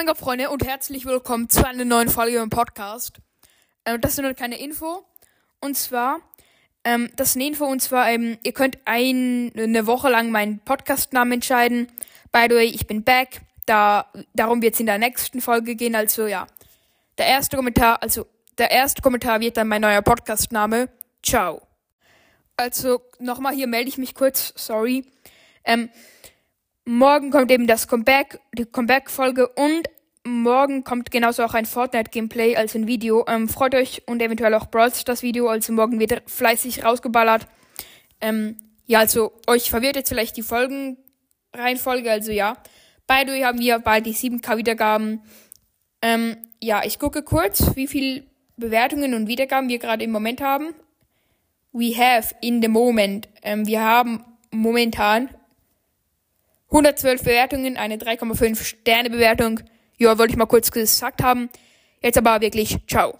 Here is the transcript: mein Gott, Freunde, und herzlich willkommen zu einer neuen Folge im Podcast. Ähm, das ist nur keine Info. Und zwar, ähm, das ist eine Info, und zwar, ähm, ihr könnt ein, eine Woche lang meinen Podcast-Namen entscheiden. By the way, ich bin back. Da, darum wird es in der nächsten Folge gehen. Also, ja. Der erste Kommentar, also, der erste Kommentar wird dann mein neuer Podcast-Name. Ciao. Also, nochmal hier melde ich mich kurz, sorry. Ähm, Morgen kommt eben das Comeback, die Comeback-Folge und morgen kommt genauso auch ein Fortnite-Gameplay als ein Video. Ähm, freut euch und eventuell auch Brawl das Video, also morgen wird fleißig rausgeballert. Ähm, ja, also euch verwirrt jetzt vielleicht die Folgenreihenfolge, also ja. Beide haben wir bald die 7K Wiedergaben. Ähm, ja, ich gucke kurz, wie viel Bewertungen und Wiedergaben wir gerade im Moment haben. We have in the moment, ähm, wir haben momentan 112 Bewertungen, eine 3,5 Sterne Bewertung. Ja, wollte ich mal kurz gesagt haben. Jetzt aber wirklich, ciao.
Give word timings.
mein 0.00 0.06
Gott, 0.06 0.16
Freunde, 0.16 0.48
und 0.48 0.64
herzlich 0.64 1.04
willkommen 1.04 1.50
zu 1.50 1.68
einer 1.68 1.84
neuen 1.84 2.08
Folge 2.08 2.38
im 2.38 2.48
Podcast. 2.48 3.18
Ähm, 3.84 4.00
das 4.00 4.12
ist 4.12 4.22
nur 4.22 4.32
keine 4.32 4.58
Info. 4.58 5.04
Und 5.60 5.76
zwar, 5.76 6.20
ähm, 6.84 7.10
das 7.16 7.28
ist 7.28 7.36
eine 7.36 7.48
Info, 7.48 7.66
und 7.66 7.82
zwar, 7.82 8.08
ähm, 8.08 8.38
ihr 8.42 8.54
könnt 8.54 8.78
ein, 8.86 9.52
eine 9.54 9.86
Woche 9.86 10.08
lang 10.08 10.30
meinen 10.30 10.60
Podcast-Namen 10.60 11.32
entscheiden. 11.32 11.88
By 12.32 12.46
the 12.48 12.54
way, 12.54 12.64
ich 12.64 12.86
bin 12.86 13.04
back. 13.04 13.42
Da, 13.66 14.10
darum 14.32 14.62
wird 14.62 14.72
es 14.72 14.80
in 14.80 14.86
der 14.86 14.96
nächsten 14.96 15.42
Folge 15.42 15.74
gehen. 15.74 15.94
Also, 15.94 16.26
ja. 16.26 16.46
Der 17.18 17.26
erste 17.26 17.58
Kommentar, 17.58 18.02
also, 18.02 18.26
der 18.56 18.70
erste 18.70 19.02
Kommentar 19.02 19.40
wird 19.40 19.58
dann 19.58 19.68
mein 19.68 19.82
neuer 19.82 20.00
Podcast-Name. 20.00 20.88
Ciao. 21.22 21.60
Also, 22.56 23.02
nochmal 23.18 23.54
hier 23.54 23.66
melde 23.66 23.90
ich 23.90 23.98
mich 23.98 24.14
kurz, 24.14 24.54
sorry. 24.56 25.04
Ähm, 25.62 25.90
Morgen 26.92 27.30
kommt 27.30 27.52
eben 27.52 27.68
das 27.68 27.86
Comeback, 27.86 28.40
die 28.52 28.64
Comeback-Folge 28.64 29.46
und 29.46 29.88
morgen 30.24 30.82
kommt 30.82 31.12
genauso 31.12 31.44
auch 31.44 31.54
ein 31.54 31.64
Fortnite-Gameplay 31.64 32.56
als 32.56 32.74
ein 32.74 32.88
Video. 32.88 33.24
Ähm, 33.28 33.48
freut 33.48 33.76
euch 33.76 34.02
und 34.08 34.20
eventuell 34.20 34.54
auch 34.54 34.66
Brawl 34.66 34.90
das 35.04 35.22
Video, 35.22 35.46
also 35.46 35.72
morgen 35.72 36.00
wird 36.00 36.20
fleißig 36.28 36.84
rausgeballert. 36.84 37.46
Ähm, 38.20 38.56
ja, 38.86 38.98
also 38.98 39.30
euch 39.46 39.70
verwirrt 39.70 39.94
jetzt 39.94 40.08
vielleicht 40.08 40.36
die 40.36 40.42
Folgenreihenfolge, 40.42 42.10
also 42.10 42.32
ja. 42.32 42.56
Beide 43.06 43.46
haben 43.46 43.60
wir 43.60 43.78
bald 43.78 44.04
die 44.06 44.12
7K 44.12 44.56
Wiedergaben. 44.56 45.22
Ähm, 46.02 46.38
ja, 46.60 46.82
ich 46.84 46.98
gucke 46.98 47.22
kurz, 47.22 47.76
wie 47.76 47.86
viel 47.86 48.26
Bewertungen 48.56 49.14
und 49.14 49.28
Wiedergaben 49.28 49.68
wir 49.68 49.78
gerade 49.78 50.02
im 50.02 50.10
Moment 50.10 50.40
haben. 50.40 50.74
We 51.72 51.96
have 51.96 52.34
in 52.40 52.60
the 52.60 52.68
moment, 52.68 53.28
ähm, 53.44 53.64
wir 53.64 53.80
haben 53.80 54.24
momentan 54.50 55.28
112 56.70 57.22
Bewertungen, 57.22 57.76
eine 57.76 57.96
3,5 57.96 58.62
Sterne 58.62 59.10
Bewertung. 59.10 59.60
Ja, 59.98 60.18
wollte 60.18 60.32
ich 60.32 60.36
mal 60.38 60.46
kurz 60.46 60.70
gesagt 60.70 61.22
haben. 61.22 61.50
Jetzt 62.00 62.16
aber 62.16 62.40
wirklich, 62.40 62.78
ciao. 62.86 63.18